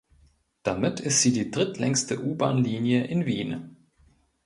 [0.63, 3.75] Damit ist sie die drittlängste U-Bahn-Linie in Wien.